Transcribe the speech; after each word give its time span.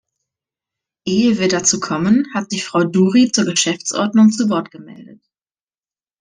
Ehe 1.05 1.37
wir 1.37 1.47
dazu 1.47 1.79
kommen, 1.79 2.25
hat 2.33 2.49
sich 2.49 2.65
Frau 2.65 2.83
Dury 2.85 3.31
zur 3.31 3.45
Geschäftsordnung 3.45 4.31
zu 4.31 4.49
Wort 4.49 4.71
gemeldet. 4.71 5.21